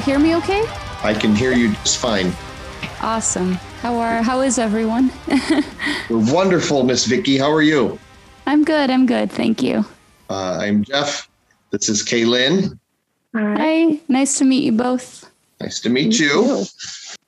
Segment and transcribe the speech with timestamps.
[0.00, 0.62] hear me okay?
[1.02, 2.32] I can hear you just fine.
[3.00, 3.54] Awesome.
[3.82, 5.10] How are how is everyone?
[6.10, 7.38] We're wonderful, Miss Vicky.
[7.38, 7.98] How are you?
[8.46, 8.90] I'm good.
[8.90, 9.30] I'm good.
[9.30, 9.84] Thank you.
[10.28, 11.28] Uh, I'm Jeff.
[11.70, 12.78] This is Kalyn.
[13.34, 14.00] Hi.
[14.08, 15.30] Nice to meet you both.
[15.60, 16.64] Nice to meet you.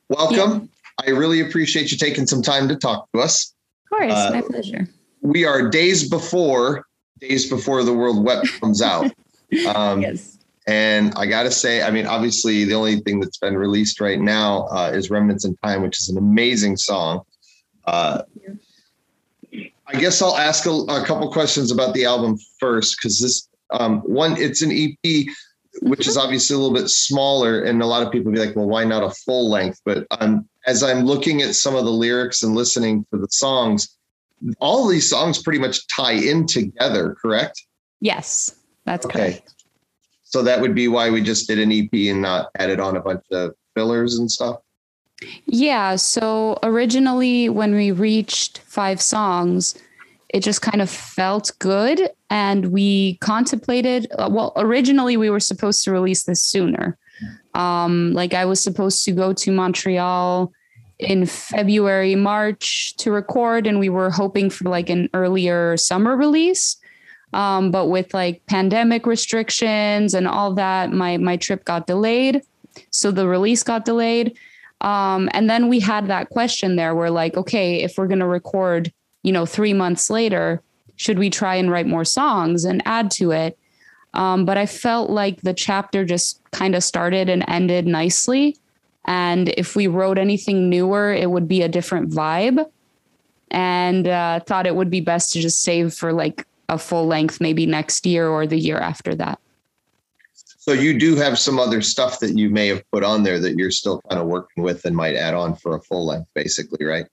[0.08, 0.68] Welcome.
[1.04, 3.54] I really appreciate you taking some time to talk to us.
[3.84, 4.88] Of course, Uh, my pleasure.
[5.20, 6.86] We are days before
[7.20, 9.10] days before the World Wept comes out.
[9.66, 10.31] Um, yes.
[10.66, 14.20] And I got to say, I mean, obviously, the only thing that's been released right
[14.20, 17.22] now uh, is Remnants in Time, which is an amazing song.
[17.84, 18.22] Uh,
[19.86, 24.00] I guess I'll ask a, a couple questions about the album first, because this um,
[24.00, 25.26] one, it's an EP,
[25.80, 27.62] which is obviously a little bit smaller.
[27.62, 29.80] And a lot of people be like, well, why not a full length?
[29.84, 33.96] But um, as I'm looking at some of the lyrics and listening to the songs,
[34.60, 37.60] all these songs pretty much tie in together, correct?
[38.00, 38.54] Yes,
[38.84, 39.32] that's Okay.
[39.32, 39.61] correct.
[40.32, 43.00] So that would be why we just did an EP and not added on a
[43.00, 44.60] bunch of fillers and stuff.
[45.44, 45.96] Yeah.
[45.96, 49.78] So originally, when we reached five songs,
[50.30, 52.08] it just kind of felt good.
[52.30, 56.96] And we contemplated, uh, well, originally we were supposed to release this sooner.
[57.54, 60.50] Um, like I was supposed to go to Montreal
[60.98, 66.78] in February, March to record, and we were hoping for like an earlier summer release.
[67.32, 72.42] Um, but with like pandemic restrictions and all that, my my trip got delayed.
[72.90, 74.36] So the release got delayed.
[74.80, 78.92] Um, and then we had that question there where like, okay, if we're to record,
[79.22, 80.60] you know, three months later,
[80.96, 83.56] should we try and write more songs and add to it?
[84.14, 88.56] Um, but I felt like the chapter just kind of started and ended nicely.
[89.06, 92.64] And if we wrote anything newer, it would be a different vibe.
[93.50, 97.40] And uh, thought it would be best to just save for like a full length,
[97.40, 99.38] maybe next year or the year after that.
[100.58, 103.56] So you do have some other stuff that you may have put on there that
[103.56, 106.84] you're still kind of working with and might add on for a full length, basically,
[106.84, 107.06] right?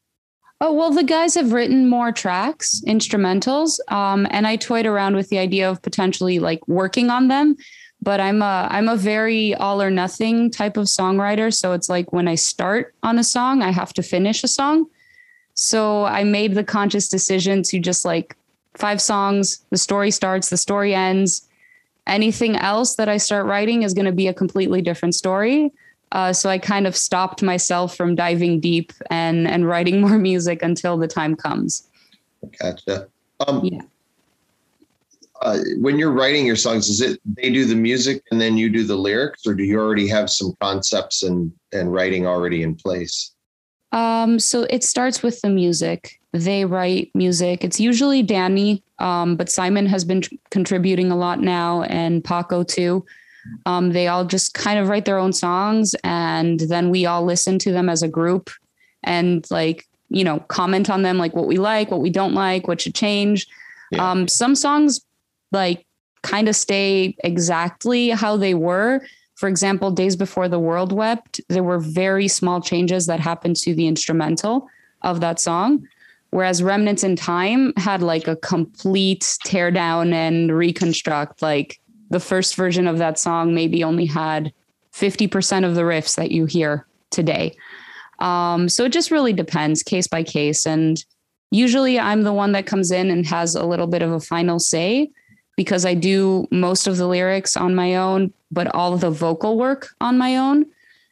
[0.62, 3.80] Oh, well, the guys have written more tracks, instrumentals.
[3.92, 7.56] Um, and I toyed around with the idea of potentially like working on them.
[8.02, 11.54] But I'm a I'm a very all or nothing type of songwriter.
[11.54, 14.86] So it's like when I start on a song, I have to finish a song.
[15.54, 18.38] So I made the conscious decision to just like
[18.76, 21.48] five songs, the story starts, the story ends.
[22.08, 25.72] Anything else that I start writing is going to be a completely different story.
[26.12, 30.64] Uh, so I kind of stopped myself from diving deep and and writing more music
[30.64, 31.88] until the time comes.
[32.60, 33.08] Gotcha.
[33.48, 33.82] Um, Yeah.
[35.42, 38.70] uh, when you're writing your songs, is it they do the music and then you
[38.70, 42.76] do the lyrics, or do you already have some concepts and and writing already in
[42.76, 43.34] place?
[43.92, 46.19] Um, so it starts with the music.
[46.32, 47.64] They write music.
[47.64, 52.64] It's usually Danny, um, but Simon has been tr- contributing a lot now, and Paco
[52.64, 53.06] too.
[53.66, 57.58] Um, they all just kind of write their own songs, and then we all listen
[57.60, 58.52] to them as a group,
[59.04, 62.68] and like you know comment on them, like what we like, what we don't like,
[62.68, 63.48] what should change.
[63.92, 64.12] Yeah.
[64.12, 65.02] Um, some songs
[65.52, 65.86] like
[66.22, 69.02] kind of stay exactly how they were.
[69.36, 73.74] For example, Days Before the World Wept, there were very small changes that happened to
[73.74, 74.68] the instrumental
[75.02, 75.88] of that song.
[76.32, 81.42] Whereas Remnants in Time had like a complete tear down and reconstruct.
[81.42, 81.80] Like
[82.10, 84.54] the first version of that song maybe only had
[84.94, 87.56] 50% of the riffs that you hear today.
[88.20, 90.68] Um, so it just really depends case by case.
[90.68, 91.04] And
[91.52, 94.60] usually I'm the one that comes in and has a little bit of a final
[94.60, 95.10] say
[95.56, 99.90] because I do most of the lyrics on my own, but all the vocal work
[100.00, 100.66] on my own.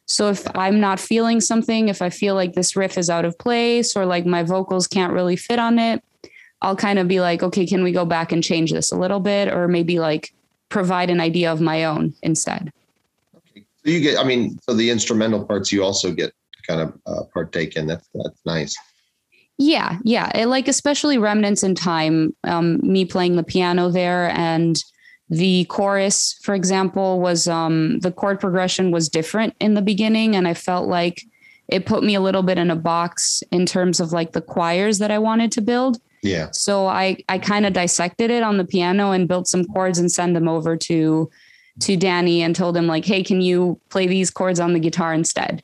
[0.08, 3.38] So if I'm not feeling something, if I feel like this riff is out of
[3.38, 6.02] place or like my vocals can't really fit on it,
[6.62, 9.20] I'll kind of be like, okay, can we go back and change this a little
[9.20, 9.54] bit?
[9.54, 10.34] Or maybe like
[10.70, 12.72] provide an idea of my own instead.
[13.54, 16.34] So you get, I mean, so the instrumental parts you also get
[16.66, 17.86] kind of uh, partake in.
[17.88, 18.76] That's that's nice.
[19.58, 20.32] Yeah, yeah.
[20.36, 24.78] It, like especially remnants in time, um, me playing the piano there and
[25.30, 30.36] the chorus, for example, was um the chord progression was different in the beginning.
[30.36, 31.24] And I felt like
[31.68, 35.00] it put me a little bit in a box in terms of like the choirs
[35.00, 36.00] that I wanted to build.
[36.22, 36.50] Yeah.
[36.52, 40.12] So I I kind of dissected it on the piano and built some chords and
[40.12, 41.30] send them over to
[41.82, 45.14] to Danny and told him like, hey, can you play these chords on the guitar
[45.14, 45.62] instead?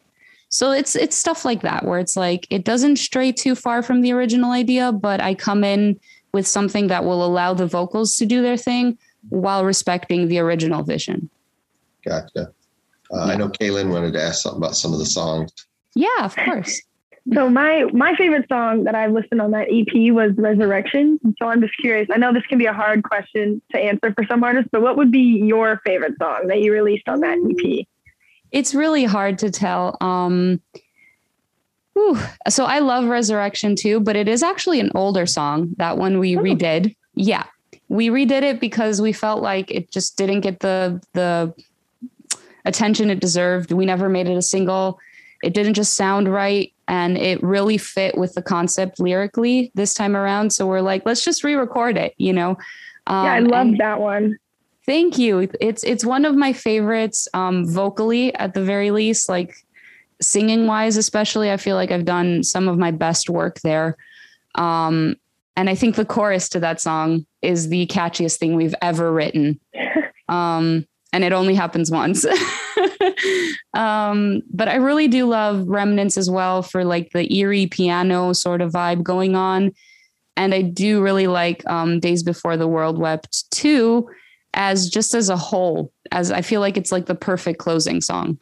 [0.49, 4.01] So it's it's stuff like that where it's like it doesn't stray too far from
[4.01, 5.99] the original idea, but I come in
[6.33, 8.97] with something that will allow the vocals to do their thing
[9.29, 11.29] while respecting the original vision.
[12.05, 12.51] Gotcha.
[13.11, 15.51] Uh, I know Kalyn wanted to ask something about some of the songs.
[15.95, 16.81] Yeah, of course.
[17.33, 21.19] So my my favorite song that I've listened on that EP was Resurrection.
[21.39, 22.09] So I'm just curious.
[22.11, 24.97] I know this can be a hard question to answer for some artists, but what
[24.97, 27.85] would be your favorite song that you released on that EP?
[28.51, 29.95] It's really hard to tell.
[30.01, 30.61] Um,
[31.93, 32.19] whew.
[32.49, 35.73] so I love Resurrection too, but it is actually an older song.
[35.77, 36.41] That one we oh.
[36.41, 36.93] redid.
[37.15, 37.45] Yeah,
[37.93, 41.53] we redid it because we felt like it just didn't get the the
[42.65, 43.71] attention it deserved.
[43.71, 44.99] We never made it a single.
[45.43, 50.15] It didn't just sound right and it really fit with the concept lyrically this time
[50.15, 50.53] around.
[50.53, 52.57] So we're like, let's just re-record it, you know.
[53.05, 54.37] Um, yeah, I love that one.
[54.87, 55.47] Thank you.
[55.61, 59.53] It's it's one of my favorites um, vocally at the very least, like
[60.19, 61.51] singing wise, especially.
[61.51, 63.97] I feel like I've done some of my best work there.
[64.55, 65.17] Um,
[65.55, 69.59] and I think the chorus to that song is the catchiest thing we've ever written.
[70.29, 72.25] Um, and it only happens once.
[73.73, 78.61] um, but I really do love Remnants as well for like the eerie piano sort
[78.61, 79.73] of vibe going on.
[80.35, 84.09] And I do really like um, Days Before the World Wept too,
[84.55, 88.39] as just as a whole, as I feel like it's like the perfect closing song.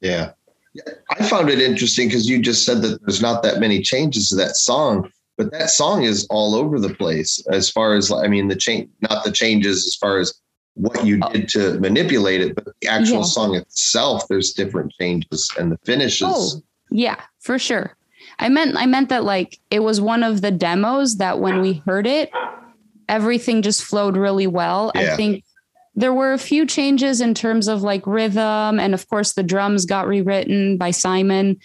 [0.00, 0.32] Yeah.
[1.10, 4.36] I found it interesting because you just said that there's not that many changes to
[4.36, 8.48] that song, but that song is all over the place as far as, I mean,
[8.48, 10.34] the change, not the changes as far as
[10.74, 13.22] what you did to manipulate it, but the actual yeah.
[13.22, 16.28] song itself, there's different changes and the finishes.
[16.28, 17.96] Oh, yeah, for sure.
[18.38, 21.82] I meant I meant that like it was one of the demos that when we
[21.86, 22.30] heard it,
[23.08, 24.92] everything just flowed really well.
[24.94, 25.12] Yeah.
[25.12, 25.44] I think
[25.94, 29.86] there were a few changes in terms of like rhythm, and of course the drums
[29.86, 31.58] got rewritten by Simon.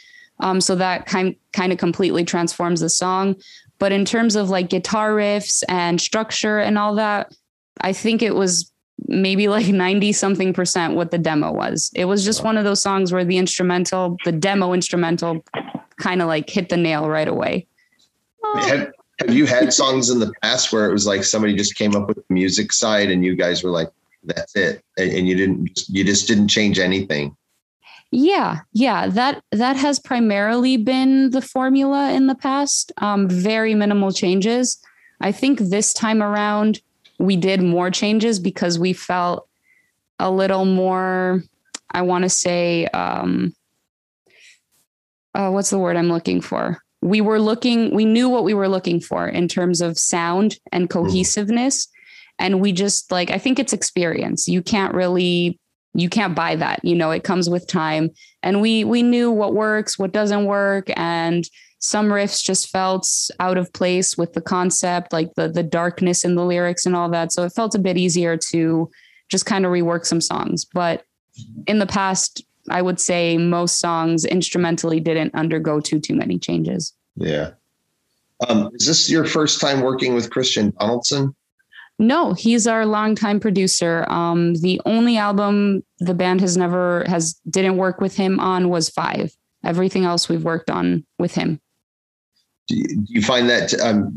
[0.43, 3.35] Um, so that kind kind of completely transforms the song.
[3.79, 7.33] But in terms of like guitar riffs and structure and all that,
[7.81, 8.71] I think it was
[9.07, 11.91] maybe like 90 something percent what the demo was.
[11.95, 15.43] It was just one of those songs where the instrumental, the demo instrumental
[15.97, 17.65] kind of like hit the nail right away.
[18.55, 21.95] Have, have you had songs in the past where it was like somebody just came
[21.95, 23.89] up with the music side and you guys were like,
[24.25, 24.83] that's it.
[24.97, 27.35] And, and you didn't, you just didn't change anything.
[28.15, 32.91] Yeah, yeah, that that has primarily been the formula in the past.
[32.97, 34.77] Um, very minimal changes.
[35.19, 36.79] I think this time around,
[37.17, 39.47] we did more changes because we felt
[40.19, 41.41] a little more,
[41.89, 43.55] I want to say, um,
[45.33, 46.83] uh, what's the word I'm looking for?
[47.01, 50.87] We were looking, we knew what we were looking for in terms of sound and
[50.87, 50.99] mm-hmm.
[50.99, 51.87] cohesiveness.
[52.37, 54.47] And we just like, I think it's experience.
[54.47, 55.59] You can't really
[55.93, 58.09] you can't buy that you know it comes with time
[58.41, 61.47] and we we knew what works what doesn't work and
[61.83, 63.05] some riffs just felt
[63.41, 67.09] out of place with the concept, like the the darkness in the lyrics and all
[67.09, 67.33] that.
[67.33, 68.89] So it felt a bit easier to
[69.29, 70.65] just kind of rework some songs.
[70.65, 71.03] But
[71.67, 76.93] in the past, I would say most songs instrumentally didn't undergo too too many changes.
[77.17, 77.51] Yeah.
[78.47, 81.35] Um, is this your first time working with Christian Donaldson?
[82.07, 84.05] No, he's our longtime producer.
[84.09, 88.89] Um, the only album the band has never has didn't work with him on was
[88.89, 89.35] Five.
[89.63, 91.59] Everything else we've worked on with him
[92.67, 94.15] do you find that um,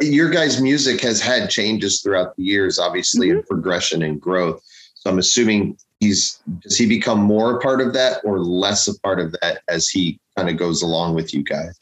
[0.00, 3.38] your guys' music has had changes throughout the years, obviously, mm-hmm.
[3.38, 4.62] in progression and growth.
[4.94, 8.98] So I'm assuming he's does he become more a part of that or less a
[9.00, 11.78] part of that as he kind of goes along with you guys?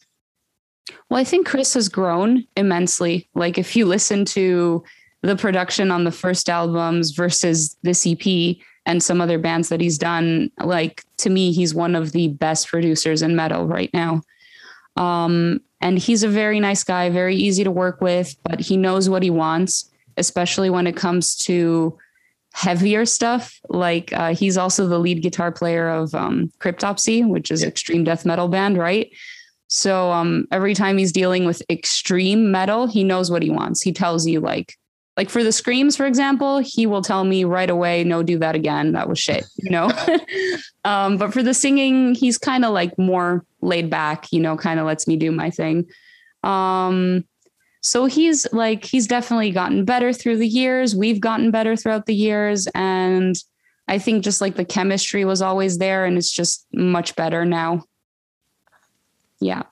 [1.08, 3.28] Well, I think Chris has grown immensely.
[3.34, 4.84] Like if you listen to
[5.22, 8.56] the production on the first albums versus this EP
[8.86, 12.68] and some other bands that he's done, like to me, he's one of the best
[12.68, 14.22] producers in metal right now.
[14.96, 19.08] Um, and he's a very nice guy, very easy to work with, but he knows
[19.08, 21.98] what he wants, especially when it comes to
[22.52, 23.60] heavier stuff.
[23.68, 27.68] Like uh, he's also the lead guitar player of um, Cryptopsy, which is yeah.
[27.68, 29.10] extreme death metal band, right?
[29.70, 33.80] So um, every time he's dealing with extreme metal, he knows what he wants.
[33.80, 34.74] He tells you like,
[35.16, 38.56] like for the screams, for example, he will tell me right away, no, do that
[38.56, 38.92] again.
[38.92, 39.92] That was shit, you know?
[40.84, 44.80] um, but for the singing, he's kind of like more laid back, you know, kind
[44.80, 45.86] of lets me do my thing.
[46.42, 47.24] Um,
[47.80, 50.96] so he's like, he's definitely gotten better through the years.
[50.96, 52.66] We've gotten better throughout the years.
[52.74, 53.36] And
[53.86, 57.84] I think just like the chemistry was always there and it's just much better now.
[59.40, 59.62] Yeah.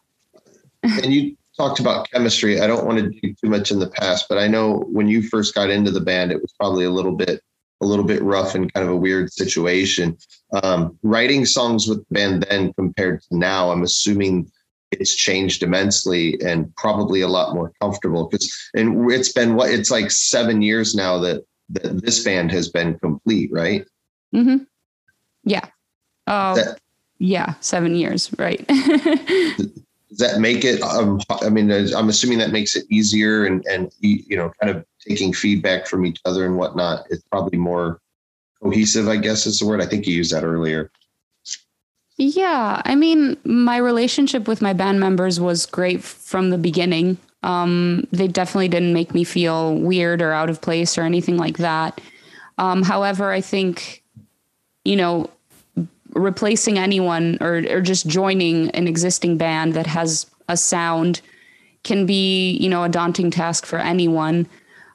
[0.82, 2.60] and you talked about chemistry.
[2.60, 5.22] I don't want to do too much in the past, but I know when you
[5.22, 7.42] first got into the band, it was probably a little bit
[7.80, 10.16] a little bit rough and kind of a weird situation.
[10.64, 14.50] Um, writing songs with the band then compared to now, I'm assuming
[14.90, 19.90] it's changed immensely and probably a lot more comfortable because and it's been what it's
[19.90, 23.84] like seven years now that, that this band has been complete, right?
[24.34, 24.64] Mm-hmm.
[25.44, 25.66] Yeah.
[26.26, 26.80] Uh, that,
[27.18, 28.66] yeah, seven years, right?
[28.68, 30.80] Does that make it?
[30.82, 34.84] Um, I mean, I'm assuming that makes it easier, and and you know, kind of
[35.06, 37.04] taking feedback from each other and whatnot.
[37.10, 38.00] It's probably more
[38.62, 39.82] cohesive, I guess is the word.
[39.82, 40.90] I think you used that earlier.
[42.16, 47.16] Yeah, I mean, my relationship with my band members was great from the beginning.
[47.44, 51.58] Um, they definitely didn't make me feel weird or out of place or anything like
[51.58, 52.00] that.
[52.58, 54.02] Um, however, I think,
[54.84, 55.30] you know,
[56.14, 61.20] replacing anyone or, or just joining an existing band that has a sound
[61.84, 64.46] can be, you know, a daunting task for anyone.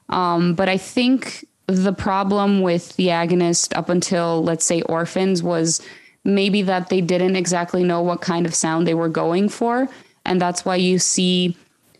[0.08, 5.80] Um, but I think the problem with the agonist up until, let's say, Orphans was
[6.24, 9.88] maybe that they didn't exactly know what kind of sound they were going for.
[10.24, 11.56] And that's why you see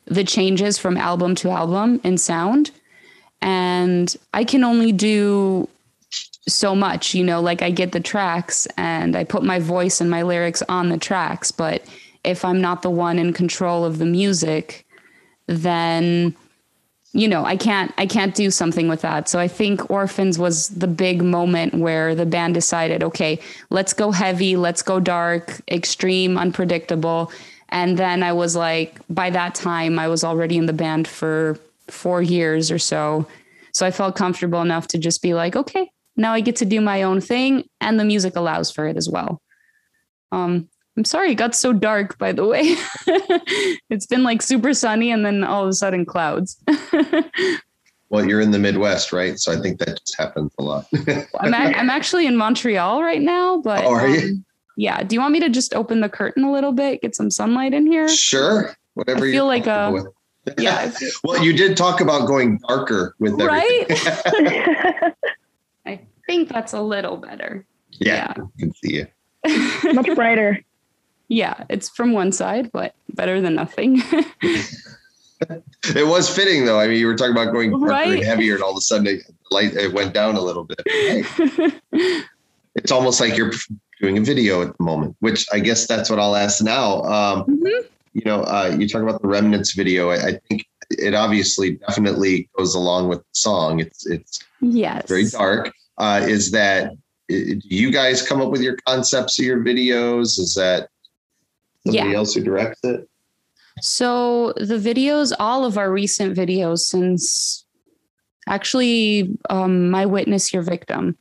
[0.06, 2.70] the changes from album to album in sound.
[3.40, 5.68] And I can only do
[6.46, 10.10] so much, you know, like I get the tracks and I put my voice and
[10.10, 11.50] my lyrics on the tracks.
[11.50, 11.82] But
[12.22, 14.86] if I'm not the one in control of the music,
[15.46, 16.34] then
[17.14, 20.68] you know i can't i can't do something with that so i think orphans was
[20.70, 23.38] the big moment where the band decided okay
[23.70, 27.30] let's go heavy let's go dark extreme unpredictable
[27.68, 31.56] and then i was like by that time i was already in the band for
[31.86, 33.26] four years or so
[33.72, 36.80] so i felt comfortable enough to just be like okay now i get to do
[36.80, 39.40] my own thing and the music allows for it as well
[40.32, 42.76] um I'm sorry it got so dark, by the way.
[43.90, 46.56] it's been like super sunny and then all of a sudden clouds.
[48.10, 49.38] well, you're in the Midwest, right?
[49.38, 50.86] So I think that just happens a lot.
[51.40, 53.84] I'm, a- I'm actually in Montreal right now, but.
[53.84, 54.28] Oh, are you?
[54.28, 54.44] Um,
[54.76, 55.02] yeah.
[55.02, 57.74] Do you want me to just open the curtain a little bit, get some sunlight
[57.74, 58.08] in here?
[58.08, 58.76] Sure.
[58.94, 59.90] Whatever I feel like a.
[59.92, 60.06] With.
[60.58, 60.92] Yeah.
[61.24, 65.03] well, you did talk about going darker with right.
[66.26, 67.66] I think that's a little better.
[67.92, 68.44] Yeah, yeah.
[68.44, 69.06] I can see you.
[69.92, 70.64] Much brighter.
[71.28, 74.02] Yeah, it's from one side, but better than nothing.
[75.40, 76.80] it was fitting though.
[76.80, 78.22] I mean, you were talking about going right?
[78.22, 80.80] heavier, and all of a sudden it, light it went down a little bit.
[80.86, 81.24] Hey.
[82.74, 83.52] it's almost like you're
[84.00, 87.02] doing a video at the moment, which I guess that's what I'll ask now.
[87.02, 87.86] Um, mm-hmm.
[88.12, 90.10] You know, uh, you talk about the remnants video.
[90.10, 93.80] I, I, think it obviously definitely goes along with the song.
[93.80, 95.72] It's it's yes very dark.
[95.98, 96.92] Uh, is that
[97.28, 100.38] do you guys come up with your concepts of your videos?
[100.38, 100.88] Is that
[101.86, 102.16] somebody yeah.
[102.16, 103.08] else who directs it?
[103.80, 107.64] So the videos, all of our recent videos since
[108.46, 111.16] actually um, my witness your victim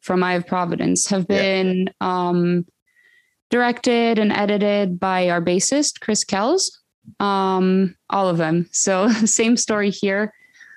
[0.00, 2.28] from Eye of Providence have been yeah.
[2.28, 2.66] um,
[3.50, 6.80] directed and edited by our bassist Chris Kells.
[7.20, 8.68] Um, all of them.
[8.72, 10.32] So same story here.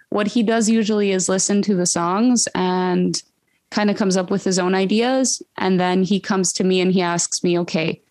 [0.09, 3.21] What he does usually is listen to the songs and
[3.69, 6.91] kind of comes up with his own ideas, and then he comes to me and
[6.91, 8.01] he asks me, "Okay,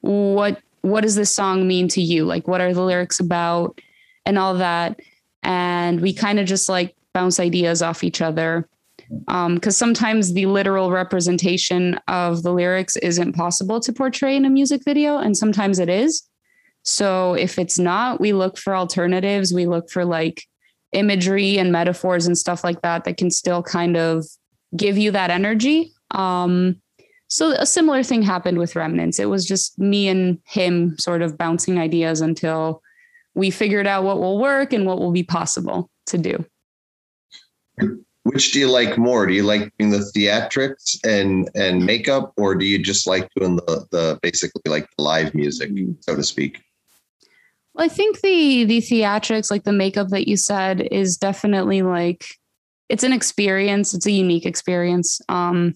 [0.00, 2.24] what what does this song mean to you?
[2.24, 3.80] Like, what are the lyrics about,
[4.26, 5.00] and all that.
[5.42, 8.68] And we kind of just like bounce ideas off each other.
[9.26, 14.50] Because um, sometimes the literal representation of the lyrics isn't possible to portray in a
[14.50, 16.22] music video, and sometimes it is.
[16.84, 19.52] So if it's not, we look for alternatives.
[19.52, 20.46] We look for like
[20.92, 24.24] imagery and metaphors and stuff like that that can still kind of
[24.76, 25.92] give you that energy.
[26.12, 26.80] Um,
[27.28, 29.20] so a similar thing happened with remnants.
[29.20, 32.82] It was just me and him sort of bouncing ideas until
[33.34, 36.44] we figured out what will work and what will be possible to do.
[38.24, 39.26] Which do you like more?
[39.26, 43.56] Do you like doing the theatrics and and makeup or do you just like doing
[43.56, 45.70] the the basically like the live music
[46.00, 46.60] so to speak
[47.74, 52.24] well i think the the theatrics like the makeup that you said is definitely like
[52.90, 53.94] it's an experience.
[53.94, 55.74] It's a unique experience um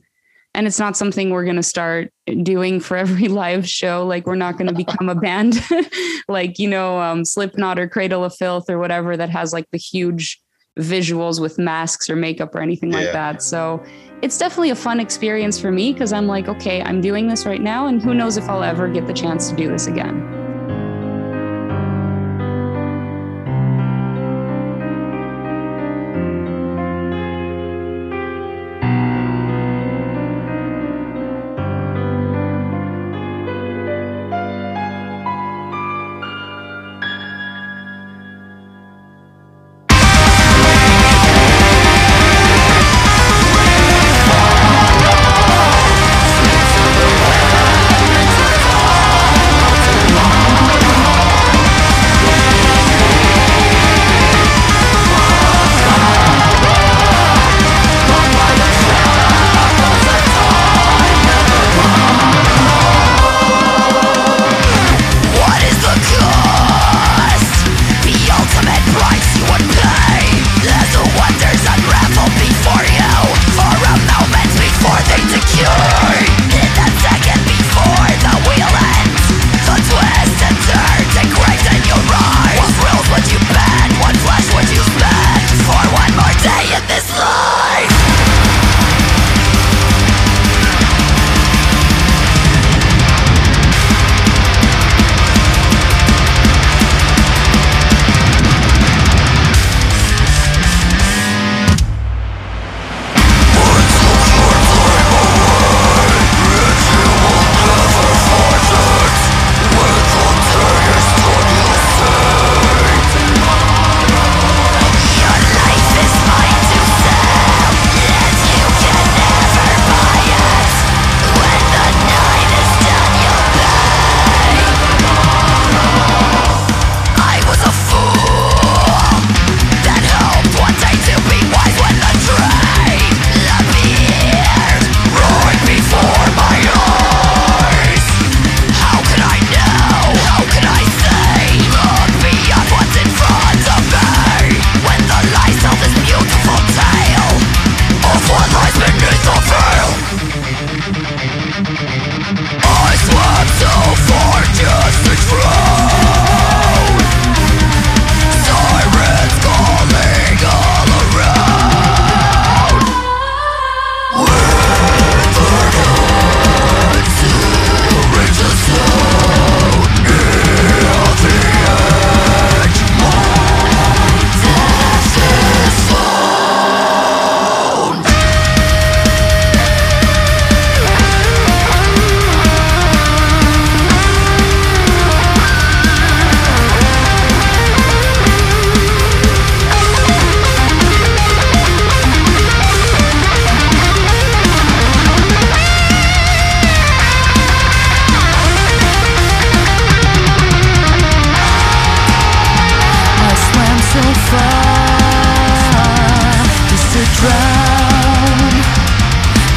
[0.57, 2.13] and it's not something we're going to start
[2.45, 4.07] doing for every live show.
[4.07, 5.61] Like we're not going to become a band.
[6.27, 9.79] Like you know um, slipknot or cradle of filth or whatever that has like the
[9.79, 10.41] huge
[10.79, 12.99] visuals with masks or makeup or anything yeah.
[13.01, 13.43] like that.
[13.43, 13.85] So
[14.23, 17.61] it's definitely a fun experience for me because i'm like okay i'm doing this right
[17.61, 20.34] now and who knows if i'll ever get the chance to do this again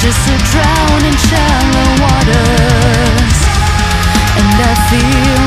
[0.07, 3.37] just to drown in shallow waters.
[4.39, 5.46] And I feel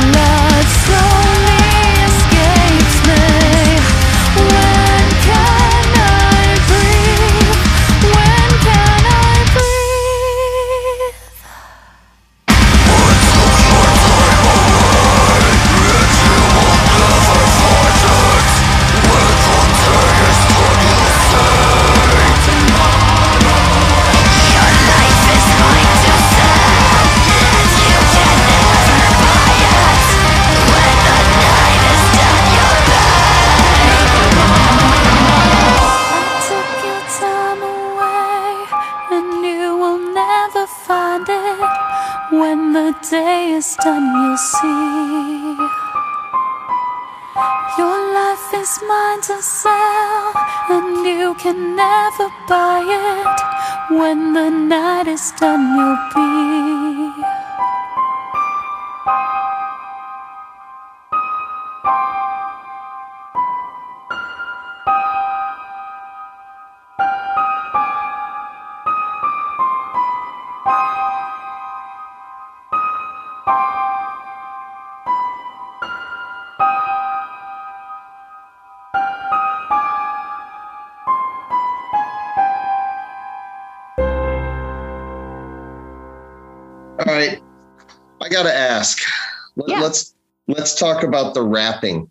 [54.11, 56.30] When the night is done, you'll be.
[88.31, 88.99] I got to ask.
[89.57, 89.81] Let, Yeah.
[89.81, 90.14] Let's
[90.47, 92.11] let's talk about the wrapping.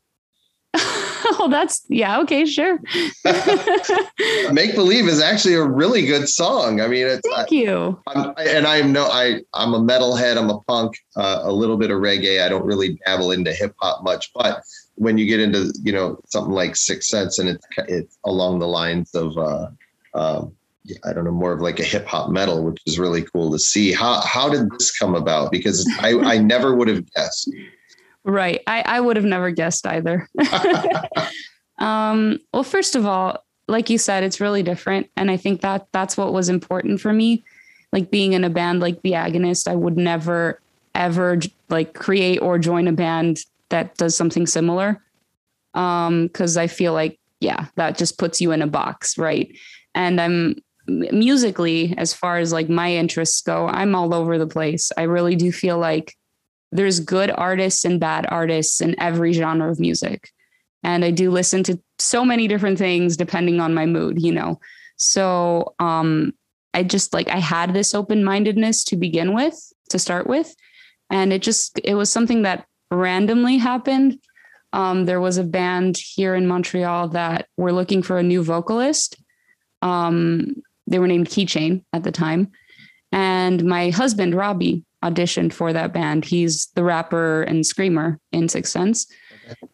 [0.73, 2.19] oh, that's yeah.
[2.21, 2.79] Okay, sure.
[4.51, 6.81] Make believe is actually a really good song.
[6.81, 8.01] I mean, it's I, Thank you.
[8.07, 10.37] I'm, I, and I am no, I I'm a metalhead.
[10.37, 10.97] I'm a punk.
[11.15, 12.43] Uh, a little bit of reggae.
[12.43, 14.61] I don't really dabble into hip hop much, but
[14.95, 18.67] when you get into you know something like Six Sense and it's it's along the
[18.67, 19.67] lines of uh,
[20.13, 20.53] um,
[21.03, 23.59] I don't know more of like a hip hop metal, which is really cool to
[23.59, 23.91] see.
[23.91, 25.51] How how did this come about?
[25.51, 27.49] Because I I never would have guessed.
[28.23, 28.61] Right.
[28.67, 30.27] I, I would have never guessed either.
[31.79, 35.09] um, well, first of all, like you said, it's really different.
[35.15, 37.43] And I think that that's what was important for me.
[37.93, 40.59] Like being in a band like The Agonist, I would never,
[40.95, 45.01] ever like create or join a band that does something similar.
[45.73, 49.17] Um, cause I feel like, yeah, that just puts you in a box.
[49.17, 49.55] Right.
[49.95, 50.55] And I'm
[50.89, 54.91] musically, as far as like my interests go, I'm all over the place.
[54.97, 56.15] I really do feel like
[56.71, 60.29] there's good artists and bad artists in every genre of music.
[60.83, 64.59] And I do listen to so many different things depending on my mood, you know.
[64.97, 66.33] So um
[66.73, 69.55] I just like I had this open-mindedness to begin with,
[69.89, 70.55] to start with.
[71.09, 74.19] And it just it was something that randomly happened.
[74.71, 79.15] Um, there was a band here in Montreal that were looking for a new vocalist.
[79.81, 82.51] Um, they were named Keychain at the time.
[83.11, 86.25] And my husband, Robbie, auditioned for that band.
[86.25, 89.07] He's the rapper and screamer in Six Sense.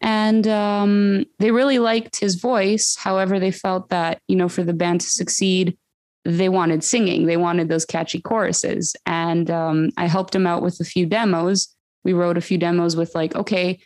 [0.00, 2.96] And um, they really liked his voice.
[2.96, 5.76] However, they felt that, you know, for the band to succeed,
[6.24, 7.26] they wanted singing.
[7.26, 8.96] They wanted those catchy choruses.
[9.04, 11.68] And um, I helped him out with a few demos.
[12.04, 13.80] We wrote a few demos with, like, okay,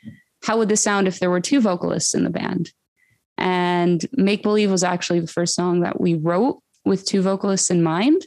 [0.45, 2.71] how would this sound if there were two vocalists in the band?
[3.37, 7.83] And Make Believe was actually the first song that we wrote with two vocalists in
[7.83, 8.27] mind.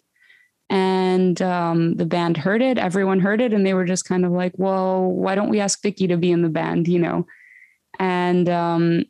[0.70, 2.78] And um, the band heard it.
[2.78, 3.54] Everyone heard it.
[3.54, 6.32] And they were just kind of like well why don't we ask vicky to be
[6.32, 7.26] in the band you know?
[8.00, 9.06] And um,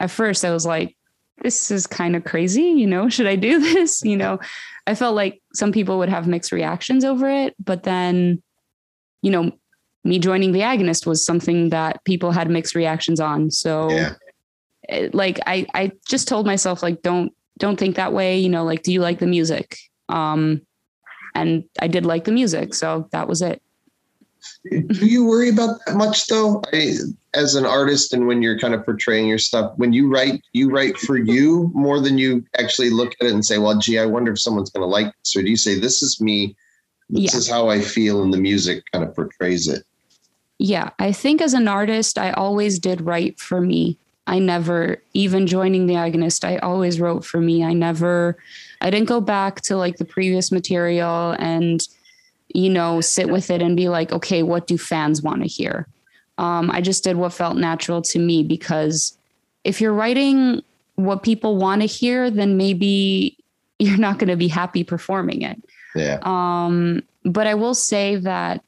[0.00, 0.96] at first i was like
[1.42, 3.08] this is kind of crazy you know?
[3.14, 4.02] Should i do this?
[4.02, 4.38] You know?
[4.86, 7.54] I felt like some people would have mixed reactions over it.
[7.62, 8.42] But then
[9.22, 9.52] you know
[10.04, 13.50] me joining the agonist was something that people had mixed reactions on.
[13.50, 14.14] So Yeah.
[14.88, 18.64] it- like i i just told myself like don't don't think that way you know
[18.64, 20.60] like do you like the music um
[21.34, 23.62] and i did like the music so that was it
[24.70, 26.60] Do you worry about that much though?
[26.72, 26.94] I,
[27.34, 30.68] as an artist, and when you're kind of portraying your stuff, when you write, you
[30.68, 34.06] write for you more than you actually look at it and say, "Well, gee, I
[34.06, 36.56] wonder if someone's going to like this," or do you say, "This is me.
[37.08, 37.38] This Yeah.
[37.38, 39.84] is how I feel," and the music kind of portrays it?
[40.58, 45.46] yeah i think as an artist i always did write for me i never even
[45.46, 47.64] joining the agonist i always wrote for me.
[47.64, 48.36] I never
[48.80, 51.86] i didn't go back to like the previous material and
[52.54, 55.86] you know sit with it and be like okay what do fans want to hear?
[56.38, 59.16] Um, i just did what felt natural to me because
[59.64, 60.62] if you're writing
[60.96, 63.36] what people want to hear then maybe
[63.78, 65.60] you're not going to be happy performing it.
[65.94, 66.20] Yeah.
[66.22, 68.62] um, but I will say that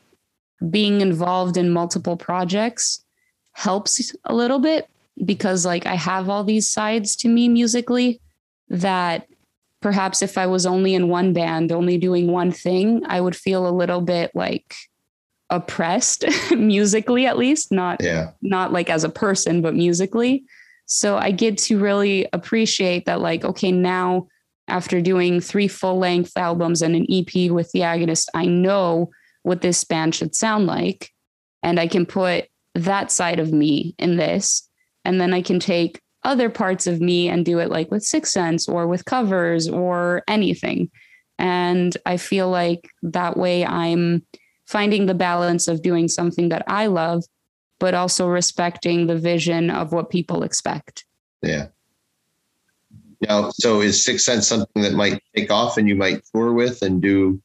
[0.71, 3.05] being involved in multiple projects
[3.53, 4.89] helps a little bit
[5.25, 8.21] because like I have all these sides to me musically
[8.69, 9.27] that
[9.81, 13.67] perhaps if I was only in one band, only doing one thing, I would feel
[13.67, 14.75] a little bit like
[15.51, 16.25] oppressed
[16.57, 18.31] musically at least, not Yeah.
[18.43, 20.45] not like as a person, but musically.
[20.87, 24.27] So I get to really appreciate that, like, okay, now
[24.69, 29.11] after doing three full length albums and an EP with the agonist, I know
[29.43, 31.11] what this band should sound like.
[31.63, 34.69] And I can put that side of me in this.
[35.05, 38.33] And then I can take other parts of me and do it like with Six
[38.33, 40.91] Sense or with covers or anything.
[41.39, 44.25] And I feel like that way I'm
[44.67, 47.25] finding the balance of doing something that I love,
[47.79, 51.05] but also respecting the vision of what people expect.
[51.43, 51.67] Yeah.
[53.21, 56.83] Now, so is Six Sense something that might take off and you might tour with
[56.83, 57.41] and do?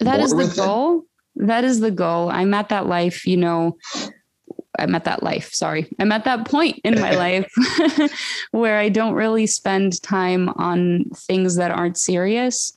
[0.00, 0.56] That is the with it?
[0.56, 1.04] goal.
[1.36, 2.30] That is the goal.
[2.30, 3.76] I'm at that life, you know.
[4.78, 5.52] I'm at that life.
[5.52, 5.88] Sorry.
[5.98, 7.52] I'm at that point in my life
[8.50, 12.76] where I don't really spend time on things that aren't serious.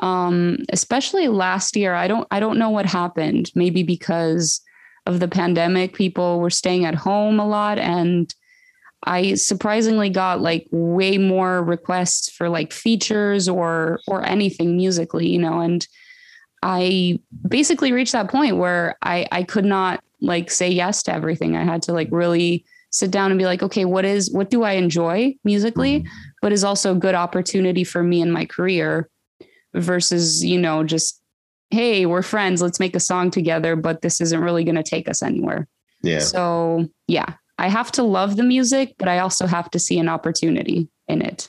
[0.00, 1.94] Um, especially last year.
[1.94, 3.50] I don't I don't know what happened.
[3.54, 4.62] Maybe because
[5.06, 8.34] of the pandemic, people were staying at home a lot and
[9.04, 15.38] I surprisingly got like way more requests for like features or or anything musically, you
[15.38, 15.86] know, and
[16.62, 21.56] I basically reached that point where I I could not like say yes to everything.
[21.56, 24.62] I had to like really sit down and be like, okay, what is what do
[24.62, 26.08] I enjoy musically, mm-hmm.
[26.42, 29.08] but is also a good opportunity for me in my career
[29.74, 31.20] versus, you know, just
[31.70, 35.08] hey, we're friends, let's make a song together, but this isn't really going to take
[35.08, 35.68] us anywhere.
[36.02, 36.18] Yeah.
[36.18, 40.08] So, yeah, I have to love the music, but I also have to see an
[40.08, 41.48] opportunity in it.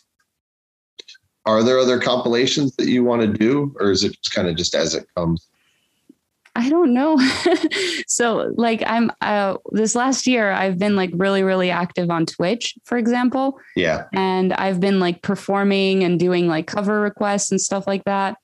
[1.45, 4.55] Are there other compilations that you want to do, or is it just kind of
[4.55, 5.47] just as it comes?
[6.61, 7.17] I don't know.
[8.07, 12.75] so, like, I'm uh, this last year, I've been like really, really active on Twitch,
[12.85, 14.05] for example, Yeah.
[14.13, 18.37] and I've been like performing and doing like cover requests and stuff like that.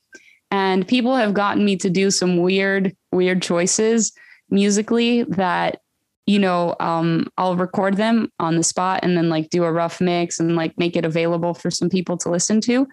[0.49, 4.13] And people have gotten me to do some weird, weird choices
[4.49, 5.81] musically that
[6.29, 10.01] you know, um, I'll record them on the spot and then like do a rough
[10.01, 12.85] mix and like make it available for some people to listen to.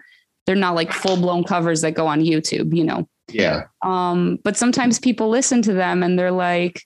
[0.45, 3.09] They're not like full blown covers that go on YouTube, you know.
[3.27, 3.63] Yeah.
[3.83, 6.83] Um, but sometimes people listen to them and they're like,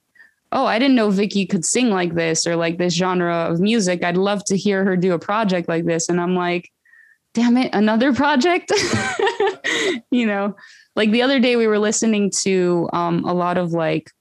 [0.52, 4.04] "Oh, I didn't know Vicky could sing like this or like this genre of music.
[4.04, 6.70] I'd love to hear her do a project like this." And I'm like,
[7.34, 8.72] "Damn it, another project!"
[10.12, 10.56] you know,
[10.96, 14.12] like the other day we were listening to um, a lot of like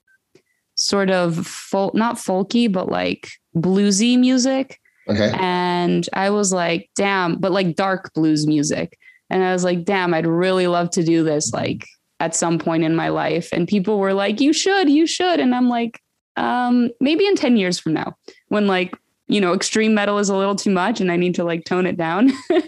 [0.75, 4.79] sort of folk, not folky, but like bluesy music.
[5.09, 5.31] Okay.
[5.37, 8.97] And I was like, damn, but like dark blues music.
[9.29, 11.85] And I was like, damn, I'd really love to do this like
[12.19, 13.49] at some point in my life.
[13.51, 15.39] And people were like, you should, you should.
[15.39, 16.01] And I'm like,
[16.35, 18.15] um, maybe in 10 years from now,
[18.49, 18.95] when like,
[19.27, 21.85] you know, extreme metal is a little too much and I need to like tone
[21.85, 22.31] it down.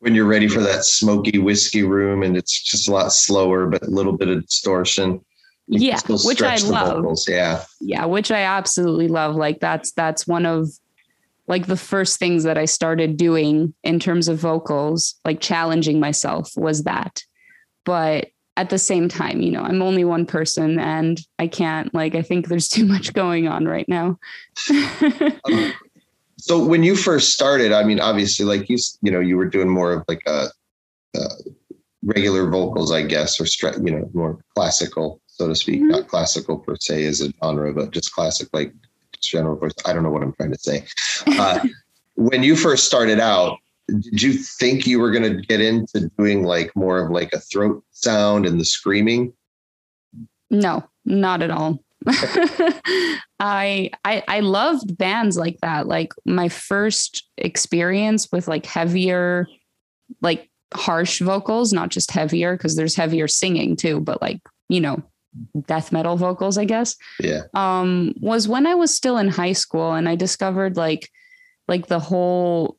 [0.00, 3.82] When you're ready for that smoky whiskey room and it's just a lot slower, but
[3.82, 5.24] a little bit of distortion.
[5.68, 6.98] Yeah, which I love.
[6.98, 7.28] vocals.
[7.28, 7.64] Yeah.
[7.80, 10.68] yeah which i absolutely love like that's that's one of
[11.48, 16.52] like the first things that i started doing in terms of vocals like challenging myself
[16.56, 17.24] was that
[17.84, 22.14] but at the same time you know i'm only one person and i can't like
[22.14, 24.18] i think there's too much going on right now
[25.44, 25.72] Um,
[26.38, 29.68] so when you first started, I mean, obviously, like you, you know, you were doing
[29.68, 30.48] more of like a,
[31.18, 31.28] uh
[32.04, 33.46] regular vocals, I guess, or
[33.84, 35.80] you know, more classical, so to speak.
[35.80, 35.90] Mhm.
[35.90, 38.72] Not classical per se as a genre, but just classic, like
[39.20, 39.72] general voice.
[39.86, 40.84] I don't know what I'm trying to say.
[41.26, 41.66] Uh,
[42.14, 46.44] when you first started out, did you think you were going to get into doing
[46.44, 49.32] like more of like a throat sound and the screaming?
[50.50, 51.80] No, not at all.
[53.38, 55.86] I I I loved bands like that.
[55.86, 59.46] Like my first experience with like heavier,
[60.20, 65.02] like harsh vocals, not just heavier, because there's heavier singing too, but like, you know,
[65.66, 66.96] death metal vocals, I guess.
[67.20, 67.42] Yeah.
[67.54, 71.10] Um, was when I was still in high school and I discovered like
[71.68, 72.78] like the whole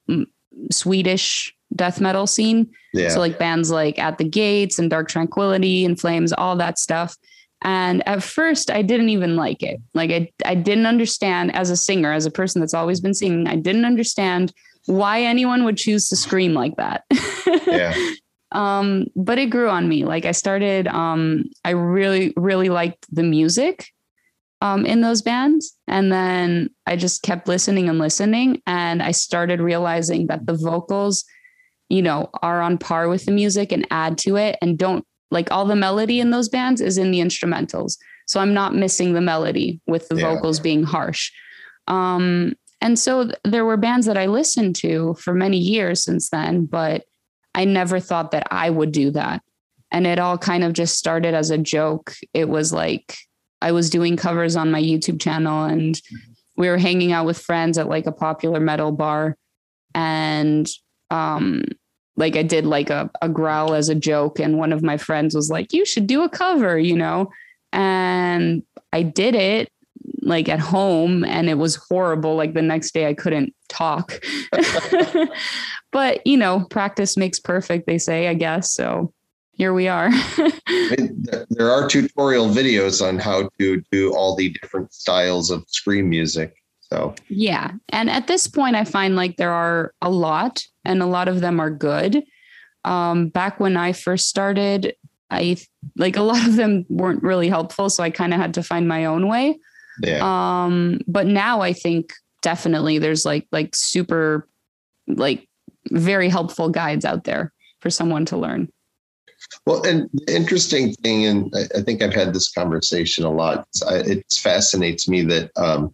[0.71, 2.69] Swedish death metal scene.
[2.93, 3.09] Yeah.
[3.09, 7.15] So like bands like At the Gates and Dark Tranquillity and Flames, all that stuff.
[7.63, 9.79] And at first I didn't even like it.
[9.93, 13.47] Like I I didn't understand as a singer, as a person that's always been singing,
[13.47, 14.53] I didn't understand
[14.85, 17.03] why anyone would choose to scream like that.
[17.67, 17.93] yeah.
[18.53, 23.21] um but it grew on me like i started um i really really liked the
[23.21, 23.91] music
[24.61, 29.59] um in those bands and then i just kept listening and listening and i started
[29.61, 31.23] realizing that the vocals
[31.89, 35.51] you know are on par with the music and add to it and don't like
[35.51, 39.21] all the melody in those bands is in the instrumentals so i'm not missing the
[39.21, 40.33] melody with the Yeah.
[40.33, 41.31] vocals being harsh
[41.87, 46.29] um and so th- there were bands that i listened to for many years since
[46.29, 47.03] then but
[47.55, 49.41] I never thought that I would do that.
[49.89, 52.13] And it all kind of just started as a joke.
[52.31, 53.17] It was like
[53.61, 55.99] I was doing covers on my YouTube channel and
[56.57, 59.37] we were hanging out with friends at like a popular metal bar.
[59.93, 60.69] And
[61.09, 61.63] um,
[62.15, 64.39] like I did like a, a growl as a joke.
[64.39, 67.29] And one of my friends was like, you should do a cover, you know?
[67.71, 69.69] And I did it
[70.21, 72.35] like at home and it was horrible.
[72.35, 74.19] Like the next day I couldn't talk.
[75.91, 78.73] but you know, practice makes perfect, they say, I guess.
[78.73, 79.13] So
[79.57, 80.11] here we are.
[81.49, 86.55] There are tutorial videos on how to do all the different styles of screen music.
[86.79, 87.71] So, yeah.
[87.89, 91.41] And at this point, I find like there are a lot, and a lot of
[91.41, 92.23] them are good.
[92.85, 94.95] Um, back when I first started,
[95.29, 95.57] I
[95.97, 97.89] like a lot of them weren't really helpful.
[97.89, 99.59] So I kind of had to find my own way.
[100.01, 100.19] Yeah.
[100.21, 104.47] Um, but now I think definitely there's like like super
[105.07, 105.47] like
[105.91, 108.69] very helpful guides out there for someone to learn.
[109.65, 113.67] Well, and the interesting thing, and I, I think I've had this conversation a lot.
[113.89, 115.93] It fascinates me that um,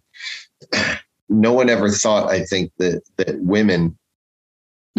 [1.28, 2.30] no one ever thought.
[2.30, 3.98] I think that that women,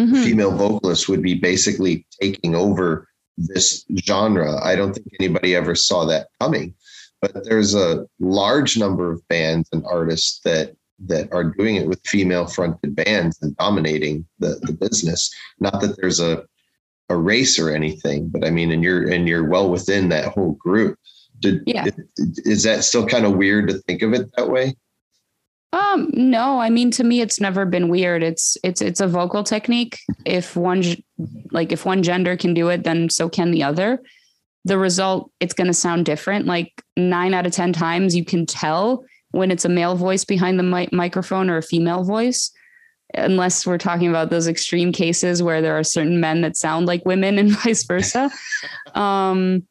[0.00, 0.22] mm-hmm.
[0.22, 4.62] female vocalists, would be basically taking over this genre.
[4.62, 6.74] I don't think anybody ever saw that coming.
[7.20, 12.00] But there's a large number of bands and artists that that are doing it with
[12.06, 15.34] female fronted bands and dominating the, the business.
[15.60, 16.44] Not that there's a
[17.08, 20.52] a race or anything, but I mean, and you're and you're well within that whole
[20.52, 20.98] group.
[21.40, 21.86] Did, yeah.
[22.16, 24.74] Is that still kind of weird to think of it that way?
[25.72, 28.22] Um, no, I mean, to me, it's never been weird.
[28.22, 29.98] It's, it's, it's a vocal technique.
[30.24, 30.82] If one,
[31.50, 34.00] like if one gender can do it, then so can the other.
[34.64, 36.46] The result, it's going to sound different.
[36.46, 40.58] Like nine out of 10 times you can tell when it's a male voice behind
[40.58, 42.52] the mi- microphone or a female voice
[43.16, 47.04] unless we're talking about those extreme cases where there are certain men that sound like
[47.04, 48.30] women and vice versa.
[48.94, 49.66] um,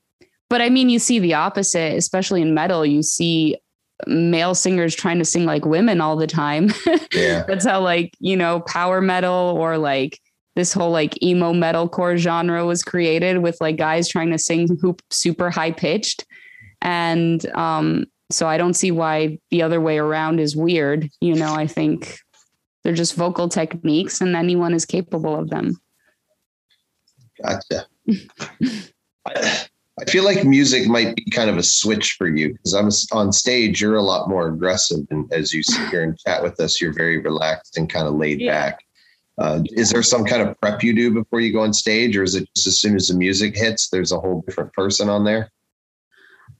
[0.49, 2.85] but I mean, you see the opposite, especially in metal.
[2.85, 3.57] You see
[4.07, 6.69] male singers trying to sing like women all the time.
[7.13, 7.43] Yeah.
[7.47, 10.19] That's how like, you know, power metal or like
[10.57, 14.67] this whole like emo metal core genre was created with like guys trying to sing
[14.81, 16.25] hoop super high pitched.
[16.81, 21.09] And um, so I don't see why the other way around is weird.
[21.21, 22.17] You know, I think
[22.85, 25.75] they're just vocal techniques and anyone is capable of them.
[27.41, 27.87] Gotcha.
[29.25, 29.65] I,
[29.99, 33.33] I feel like music might be kind of a switch for you because I'm on
[33.33, 33.81] stage.
[33.81, 36.93] You're a lot more aggressive, and as you sit here and chat with us, you're
[36.93, 38.51] very relaxed and kind of laid yeah.
[38.51, 38.79] back.
[39.39, 42.21] Uh, is there some kind of prep you do before you go on stage, or
[42.21, 45.23] is it just as soon as the music hits, there's a whole different person on
[45.23, 45.51] there?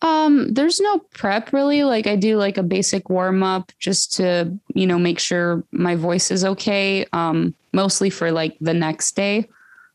[0.02, 1.84] Um, there's no prep really.
[1.84, 5.96] Like I do like a basic warm up just to, you know, make sure my
[5.96, 7.06] voice is okay.
[7.14, 9.48] Um, mostly for like the next day.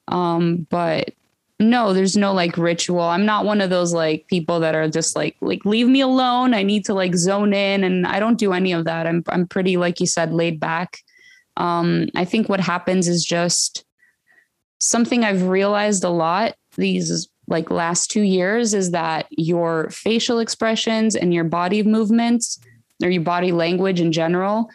[0.09, 1.13] Um, but
[1.59, 3.03] no, there's no like ritual.
[3.03, 6.55] I'm not one of those like people that are just like like leave me alone.
[6.55, 9.07] I need to like zone in and I don't do any of that.
[9.07, 10.99] I'm I'm pretty like you said laid back.
[11.59, 13.85] Um, I think what happens is just
[14.79, 21.15] something I've realized a lot these like last 2 years is that your facial expressions
[21.17, 22.59] and your body movements
[23.03, 24.71] or your body language in general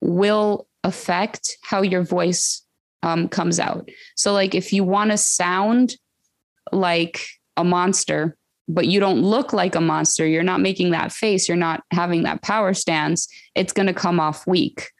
[0.00, 2.62] will affect how your voice
[3.02, 3.88] um, comes out.
[4.16, 5.96] So like if you want to sound
[6.72, 8.36] like a monster,
[8.68, 12.24] but you don't look like a monster, you're not making that face, you're not having
[12.24, 14.90] that power stance, it's going to come off weak.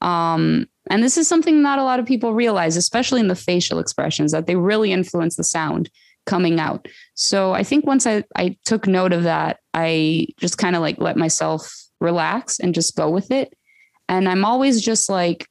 [0.00, 3.78] Um, and this is something not a lot of people realize, especially in the facial
[3.78, 5.90] expressions, that they really influence the sound
[6.30, 6.86] coming out.
[7.14, 10.98] So I think once I, I took note of that, I just kind of like
[10.98, 13.52] let myself relax and just go with it.
[14.08, 15.46] And I'm always just like,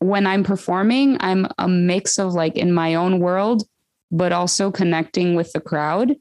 [0.00, 3.62] when I'm performing, I'm a mix of like in my own world
[4.10, 6.16] but also connecting with the crowd.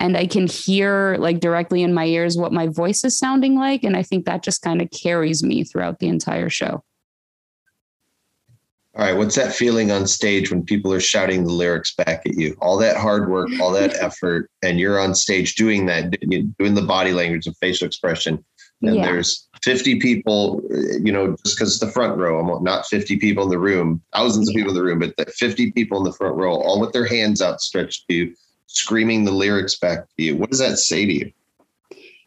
[0.00, 3.84] And I can hear like directly in my ears what my voice is sounding like.
[3.84, 6.82] And I think that just kind of carries me throughout the entire show.
[8.96, 9.16] All right.
[9.16, 12.56] What's that feeling on stage when people are shouting the lyrics back at you?
[12.60, 16.82] All that hard work, all that effort, and you're on stage doing that, doing the
[16.82, 18.44] body language and facial expression.
[18.82, 19.06] And yeah.
[19.06, 20.62] there's 50 people,
[21.02, 24.48] you know, just because the front row, I'm not 50 people in the room, thousands
[24.48, 27.06] of people in the room, but 50 people in the front row, all with their
[27.06, 28.34] hands outstretched to you,
[28.66, 30.36] screaming the lyrics back to you.
[30.36, 31.32] What does that say to you?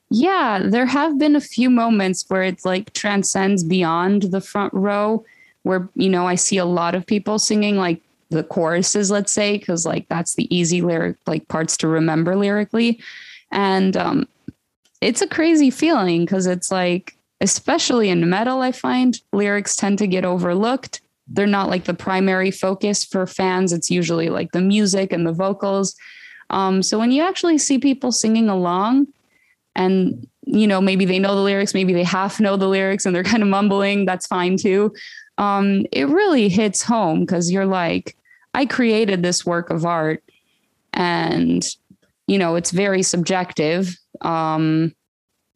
[0.10, 5.26] Yeah, there have been a few moments where it's like transcends beyond the front row,
[5.68, 9.58] where, you know, I see a lot of people singing like the choruses, let's say,
[9.58, 13.00] because like that's the easy lyric, like parts to remember lyrically.
[13.52, 14.28] And um,
[15.02, 20.08] it's a crazy feeling because it's like especially in metal, I find lyrics tend to
[20.08, 23.74] get overlooked they're not like the primary focus for fans.
[23.74, 25.96] It's usually like the music and the vocals.
[26.50, 29.08] Um, so when you actually see people singing along
[29.76, 33.16] and you know maybe they know the lyrics maybe they half know the lyrics and
[33.16, 34.94] they're kind of mumbling that's fine too.
[35.40, 38.18] Um, it really hits home because you're like
[38.56, 40.24] i created this work of art
[40.94, 41.68] and
[42.26, 44.96] you know it's very subjective um,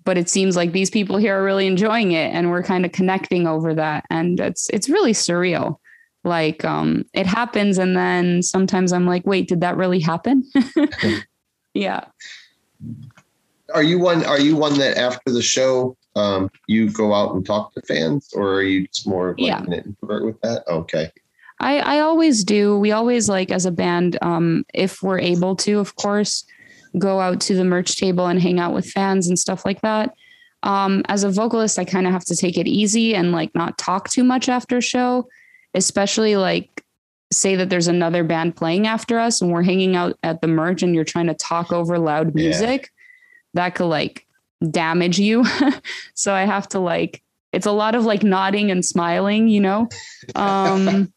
[0.03, 2.91] but it seems like these people here are really enjoying it and we're kind of
[2.91, 5.77] connecting over that and it's it's really surreal.
[6.23, 10.43] Like um it happens and then sometimes i'm like wait did that really happen?
[11.73, 12.05] Yeah
[13.73, 17.45] are you one are you one that after the show um you go out and
[17.45, 19.63] talk to fans or are you just more of like Yeah.
[19.63, 21.09] an introvert with that okay
[21.59, 22.75] I, I always do.
[22.79, 26.43] We always like as a band, um, if we're able to, of course,
[26.97, 30.11] go out to the merch table and hang out with fans and stuff like that.
[30.63, 33.77] Um, as a vocalist, I kind of have to take it easy and like not
[33.77, 35.27] talk too much after a show,
[35.75, 36.83] especially like
[37.31, 40.81] say that there's another band playing after us and we're hanging out at the merch
[40.81, 42.49] and you're trying to talk over loud Yeah.
[43.53, 44.25] That could like
[44.69, 45.45] damage you.
[46.13, 49.89] so I have to like it's a lot of like nodding and smiling, you know.
[50.35, 51.11] Um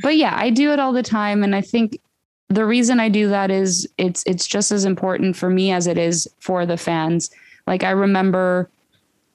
[0.00, 2.00] but yeah, I do it all the time and I think
[2.48, 5.98] the reason I do that is it's it's just as important for me as it
[5.98, 7.30] is for the fans.
[7.66, 8.70] Like I remember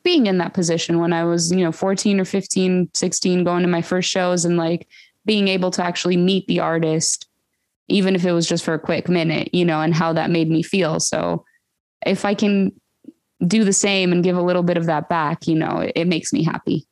[0.03, 3.69] being in that position when I was, you know, 14 or 15, 16 going to
[3.69, 4.87] my first shows and like
[5.25, 7.27] being able to actually meet the artist
[7.87, 10.49] even if it was just for a quick minute, you know, and how that made
[10.49, 10.99] me feel.
[10.99, 11.45] So
[12.05, 12.71] if I can
[13.45, 16.07] do the same and give a little bit of that back, you know, it, it
[16.07, 16.85] makes me happy.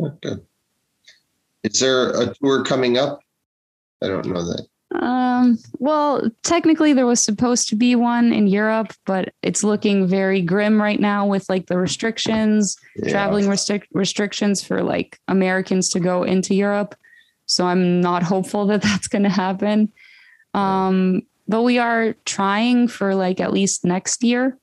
[0.00, 0.36] okay
[1.64, 3.20] is there a tour coming up
[4.02, 4.66] i don't know that
[5.00, 10.42] Um, well, technically there was supposed to be one in Europe, but it's looking very
[10.42, 13.08] grim right now with like the restrictions, Yeah.
[13.10, 16.94] traveling restric- restrictions for like Americans to go into Europe.
[17.46, 19.90] So I'm not hopeful that that's going to happen.
[20.52, 21.22] Um,
[21.52, 24.56] but we are trying for like at least next year.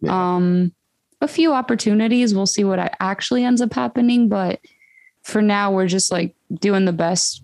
[0.00, 0.34] Yeah.
[0.36, 0.72] Um,
[1.20, 2.34] a few opportunities.
[2.34, 4.58] We'll see what actually ends up happening, but
[5.24, 7.42] for now we're just like doing the best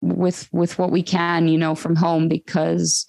[0.00, 3.06] with with what we can you know from home because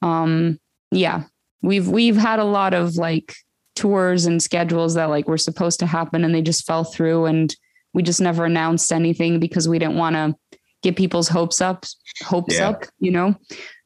[0.00, 0.58] um
[0.90, 1.24] yeah
[1.60, 3.34] we've we've had a lot of like
[3.74, 7.56] tours and schedules that like were supposed to happen and they just fell through and
[7.92, 10.34] we just never announced anything because we didn't want to
[10.82, 11.84] get people's hopes up
[12.22, 12.70] hopes Yeah.
[12.70, 13.34] up you know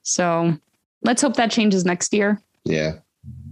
[0.05, 0.57] so
[1.05, 2.93] let's hope that changes next year yeah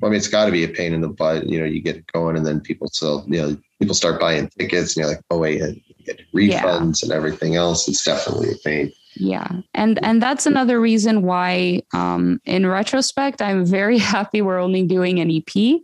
[0.00, 1.80] well, i mean it's got to be a pain in the butt you know you
[1.80, 5.14] get it going and then people still you know people start buying tickets and you're
[5.14, 9.48] like oh wait you get refunds and everything else it's definitely a pain Yeah.
[9.74, 15.20] And and that's another reason why um in retrospect I'm very happy we're only doing
[15.20, 15.80] an EP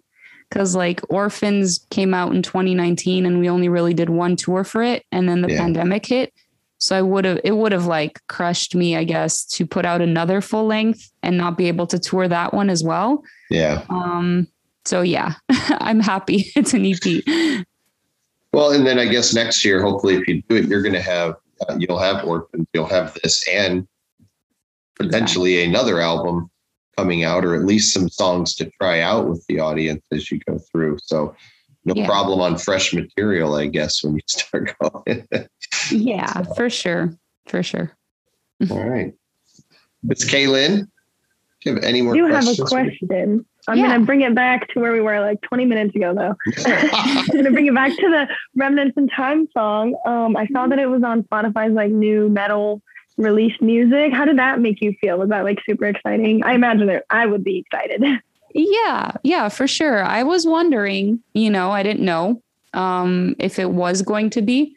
[0.51, 4.83] cuz like Orphans came out in 2019 and we only really did one tour for
[4.83, 5.59] it and then the Yeah.
[5.61, 6.33] pandemic hit.
[6.79, 10.01] So I would have it would have like crushed me I guess to put out
[10.01, 13.23] another full length and not be able to tour that one as well.
[13.51, 14.47] yeah Um
[14.85, 17.65] so yeah, I'm happy it's an EP.
[18.55, 21.03] Well, and then I guess next year, hopefully, if you do it, you're going to
[21.03, 21.35] have
[21.69, 23.87] uh, you'll have orphans, you'll have this, and
[24.97, 26.51] potentially another album
[26.97, 30.41] coming out, or at least some songs to try out with the audience as you
[30.49, 30.99] go through.
[31.03, 31.35] So,
[31.85, 32.07] no Yeah.
[32.07, 35.27] problem on fresh material, I guess, when you start going.
[35.91, 37.15] Yeah, for sure.
[37.47, 37.93] For sure.
[38.71, 39.15] All right,
[40.09, 40.89] it's Kalyn.
[41.61, 42.69] Do you have any more I do have a questions?
[42.69, 43.47] question.
[43.67, 43.89] I'm Yeah.
[43.89, 46.35] gonna bring it back to where we were like 20 minutes ago, though.
[46.67, 49.95] I'm gonna bring it back to the Remnants in Time song.
[50.07, 52.81] Um, I saw that it was on Spotify's like new metal
[53.17, 54.13] release music.
[54.13, 55.19] How did that make you feel?
[55.19, 56.43] Was that like super exciting?
[56.45, 58.03] I imagine that I would be excited.
[58.55, 60.03] Yeah, yeah, for sure.
[60.03, 64.75] I was wondering, you know, I didn't know um, if it was going to be,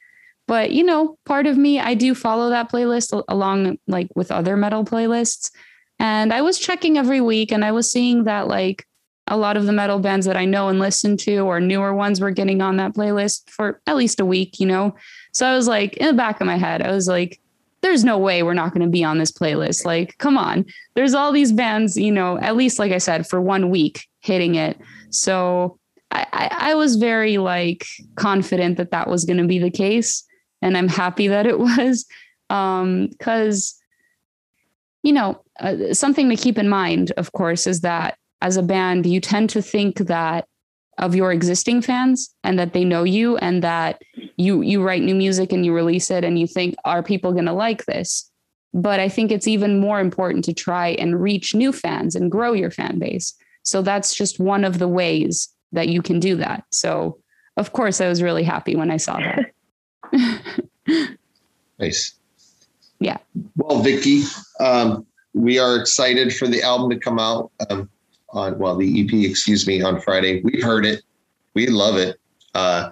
[0.48, 4.58] but you know, part of me, I do follow that playlist along like with other
[4.58, 5.52] metal playlists.
[6.00, 8.86] And I was checking every week and I was seeing that like
[9.28, 12.20] a lot of the metal bands that I know and listen to or newer ones
[12.20, 14.96] were getting on that playlist for at least a week, you know?
[15.32, 17.40] So I was like, in the back of my head, I was like,
[17.82, 19.86] there's no way we're not going to be on this playlist.
[19.86, 20.66] Like, come on
[20.96, 24.56] there's all these bands, you know, at least like I said, for one week hitting
[24.56, 24.80] it.
[25.10, 25.78] So
[26.12, 27.86] I, I, was very like
[28.16, 30.26] confident that that was going to be the case,
[30.62, 32.06] and I'm happy that it was,
[32.50, 33.76] because
[35.04, 39.06] you know uh, something to keep in mind, of course, is that as a band,
[39.06, 40.48] you tend to think that
[40.98, 44.02] of your existing fans and that they know you and that
[44.38, 47.46] you you write new music and you release it and you think are people going
[47.46, 48.32] to like this
[48.74, 52.54] but I think it's even more important to try and reach new fans and grow
[52.54, 53.34] your fan base.
[53.64, 56.64] So that's just one of the ways that you can do that.
[56.72, 57.20] So,
[57.58, 59.40] of course, I was really happy when I saw that.
[61.80, 62.14] Nice.
[63.00, 63.18] Yeah.
[63.58, 64.22] Well, Vicky,
[64.60, 67.90] um, we are excited for the album to come out um,
[68.30, 70.42] on, well, the EP, excuse me, on Friday.
[70.44, 71.02] We've heard it.
[71.56, 72.20] We love it.
[72.54, 72.92] Uh,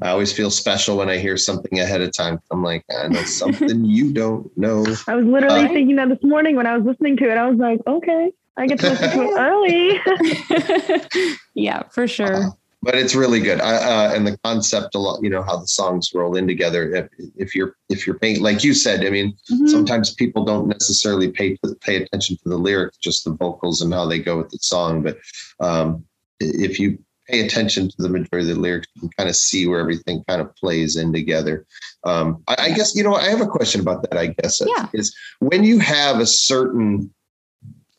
[0.00, 2.40] I always feel special when I hear something ahead of time.
[2.50, 4.84] I'm like, I know something you don't know.
[5.06, 7.36] I was literally Uh, thinking that this morning when I was listening to it.
[7.36, 9.38] I was like, okay, I get to listen to it
[11.20, 11.38] early.
[11.54, 12.56] yeah, for sure.
[12.84, 13.60] But it's really good.
[13.60, 16.94] I, uh, and the concept a lot, you know, how the songs roll in together.
[16.94, 19.68] If, if you're, if you're paying, like you said, I mean, Mhm.
[19.68, 24.06] sometimes people don't necessarily pay pay attention to the lyrics, just the vocals and how
[24.06, 25.02] they go with the song.
[25.02, 25.18] But
[25.60, 26.04] um,
[26.40, 29.66] if you pay attention to the majority of the lyrics, you can kind of see
[29.66, 31.64] where everything kind of plays in together.
[32.04, 34.18] Um, I, I guess you know I have a question about that.
[34.18, 34.88] I guess Yeah.
[34.92, 37.12] is when you have a certain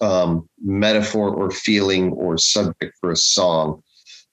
[0.01, 3.81] um, metaphor or feeling or subject for a song.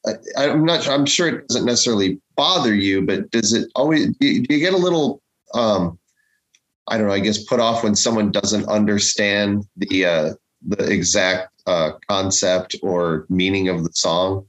[0.06, 0.88] I, I'm not.
[0.88, 4.08] I'm sure it doesn't necessarily bother you, but does it always?
[4.16, 5.22] Do you, do you get a little?
[5.54, 5.98] Um,
[6.88, 7.12] I don't know.
[7.12, 10.34] I guess put off when someone doesn't understand the uh,
[10.66, 14.46] the exact uh, concept or meaning of the song.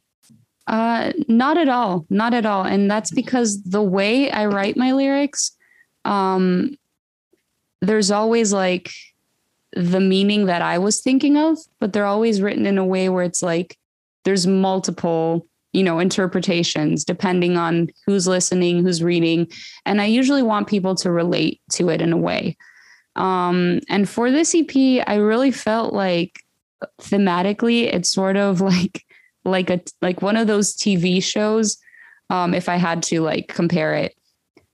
[0.65, 4.93] Uh, not at all, not at all, and that's because the way I write my
[4.93, 5.51] lyrics,
[6.05, 6.77] um,
[7.81, 8.91] there's always like
[9.75, 13.23] the meaning that I was thinking of, but they're always written in a way where
[13.23, 13.77] it's like
[14.23, 19.47] there's multiple, you know, interpretations depending on who's listening, who's reading,
[19.85, 22.57] and I usually want people to relate to it in a way.
[23.15, 26.39] Um, and for this EP, I really felt like
[27.01, 29.03] thematically, it's sort of like
[29.45, 31.77] like a like one of those TV shows.
[32.29, 34.15] Um, if I had to like compare it,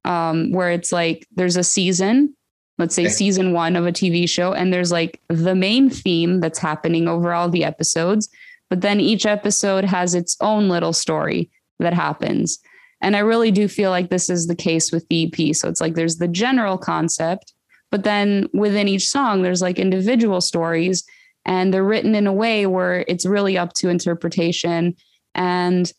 [0.05, 2.35] um, where it's like there's a season,
[2.77, 3.11] let's say Okay.
[3.11, 7.33] season one of a TV show, and there's like the main theme that's happening over
[7.33, 8.29] all the episodes,
[8.69, 11.49] but then each episode has its own little story
[11.79, 12.59] that happens.
[13.01, 15.55] And I really do feel like this is the case with the EP.
[15.55, 17.53] So it's like there's the general concept,
[17.91, 21.03] but then within each song, there's like individual stories
[21.45, 24.95] and they're written in a way where it's really up to interpretation.
[25.33, 25.91] And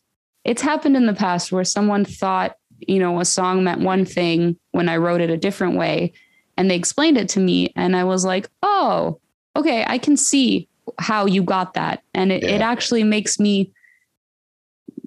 [0.44, 4.56] it's happened in the past where someone thought, you know, a song meant one thing
[4.72, 6.12] when I wrote it a different way.
[6.56, 7.72] And they explained it to me.
[7.76, 9.18] And I was like, oh,
[9.56, 10.68] okay, I can see
[10.98, 12.02] how you got that.
[12.14, 13.72] And it, it actually makes me,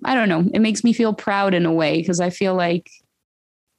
[0.06, 2.90] I don't know, it makes me feel proud in a way because I feel like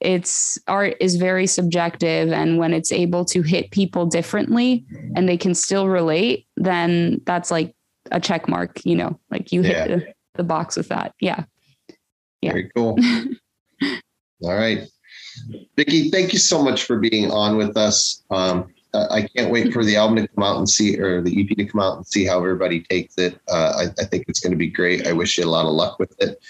[0.00, 4.84] it's art is very subjective and when it's able to hit people differently
[5.16, 7.74] and they can still relate then that's like
[8.10, 9.68] a check mark you know like you Yeah.
[9.68, 11.44] hit the, the box with that yeah
[12.42, 12.52] Yeah.
[12.52, 12.98] Very cool.
[14.42, 14.82] All right.
[15.76, 18.22] Vicky, thank you so much for being on with us.
[18.30, 21.40] Um, I I can't wait for the album to come out and see, or the
[21.40, 23.40] EP to come out and see how everybody takes it.
[23.48, 25.06] Uh, I, I think it's going to be great.
[25.06, 26.40] I wish you a lot of luck with it.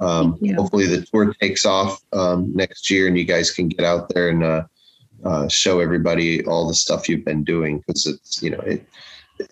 [0.00, 4.10] Um, hopefully, the tour takes off um, next year, and you guys can get out
[4.10, 4.64] there and uh,
[5.24, 8.86] uh, show everybody all the stuff you've been doing because it's you know it.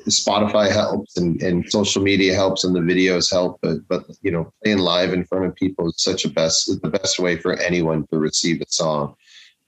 [0.09, 4.53] Spotify helps and, and social media helps and the videos help, but but you know
[4.63, 8.07] playing live in front of people is such a best the best way for anyone
[8.09, 9.15] to receive a song.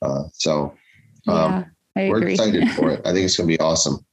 [0.03, 0.75] Uh, so
[1.27, 1.65] um, yeah
[1.97, 3.01] i we're agree excited for it.
[3.05, 4.05] I think it's going to be awesome.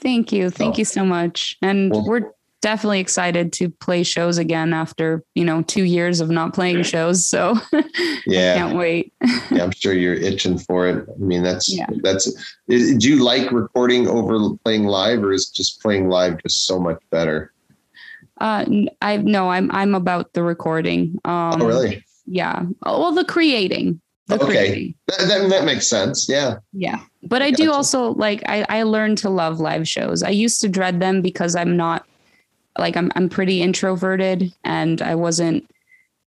[0.00, 2.30] thank you thank So- you so much and Well- we're
[2.62, 7.24] definitely excited to play shows again after you know two years of not playing shows
[7.28, 7.54] so
[8.26, 9.12] Yeah, can't wait
[9.52, 11.06] yeah, I'm sure you're itching for it.
[11.08, 11.86] I mean, that's Yeah.
[12.02, 12.26] that's.
[12.70, 16.80] i- Do you like recording over playing live, or is just playing live just so
[16.80, 17.52] much better?
[18.40, 18.64] uh
[19.00, 22.04] i no i'm i'm about the recording um oh, really?
[22.26, 24.00] yeah Oh, well the creating
[24.30, 24.94] Okay.
[25.06, 26.28] That, that that makes sense.
[26.28, 26.56] Yeah.
[26.72, 27.00] Yeah.
[27.22, 27.76] But I do Gotcha.
[27.76, 30.22] also like I, I learned to love live shows.
[30.22, 32.04] I used to dread them because I'm not
[32.78, 35.68] like I'm I'm pretty introverted and I wasn't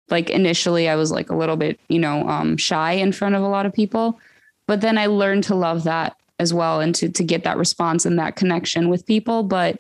[0.09, 3.43] like initially I was like a little bit, you know, um shy in front of
[3.43, 4.19] a lot of people.
[4.65, 8.05] But then I learned to love that as well and to to get that response
[8.05, 9.43] and that connection with people.
[9.43, 9.77] But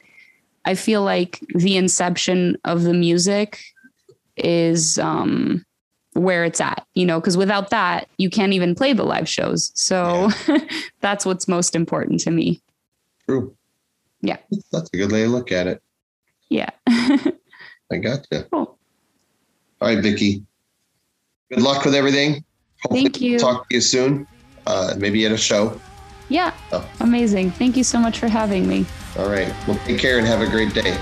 [0.65, 3.59] I feel like the inception of the music
[4.37, 5.65] is um
[6.13, 9.71] where it's at, you know, because without that, you can't even play the live shows.
[9.75, 10.29] So
[11.01, 12.61] that's what's most important to me.
[13.27, 13.55] True.
[14.21, 14.37] Yeah.
[14.71, 15.81] That's a good way to look at it.
[16.49, 16.69] Yeah.
[16.87, 18.47] I got gotcha.
[18.51, 18.77] Cool.
[19.81, 20.43] All right, Vicky.
[21.49, 22.43] Good luck with everything.
[22.81, 23.39] Hopefully Thank you.
[23.39, 24.27] talk to you soon.
[24.65, 25.79] Uh, maybe at a show.
[26.29, 26.53] Yeah.
[26.71, 26.87] Oh.
[27.01, 27.51] Amazing.
[27.51, 28.85] Thank you so much for having me.
[29.17, 29.53] All right.
[29.67, 30.97] Well, take care and have a great day.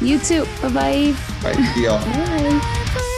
[0.00, 0.44] You too.
[0.60, 1.14] Bye bye.
[1.44, 1.74] All right.
[1.74, 2.04] See y'all.
[2.04, 3.12] Bye.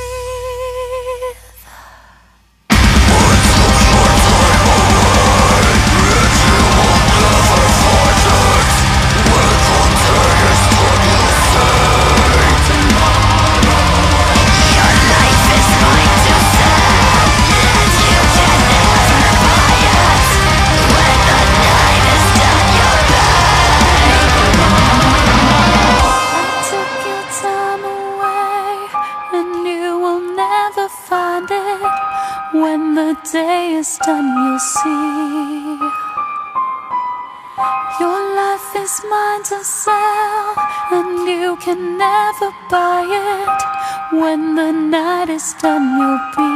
[45.55, 46.48] Done, you'll